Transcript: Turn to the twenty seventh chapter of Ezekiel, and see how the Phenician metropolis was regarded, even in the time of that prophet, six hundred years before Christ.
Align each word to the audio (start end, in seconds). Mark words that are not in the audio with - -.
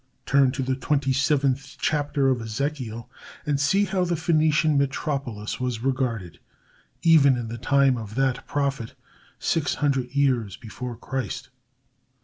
Turn 0.25 0.49
to 0.53 0.63
the 0.63 0.75
twenty 0.75 1.13
seventh 1.13 1.75
chapter 1.79 2.29
of 2.29 2.41
Ezekiel, 2.41 3.07
and 3.45 3.59
see 3.59 3.85
how 3.85 4.03
the 4.03 4.15
Phenician 4.15 4.75
metropolis 4.75 5.59
was 5.59 5.83
regarded, 5.83 6.39
even 7.03 7.37
in 7.37 7.49
the 7.49 7.59
time 7.59 7.97
of 7.97 8.15
that 8.15 8.47
prophet, 8.47 8.95
six 9.37 9.75
hundred 9.75 10.09
years 10.15 10.57
before 10.57 10.95
Christ. 10.97 11.49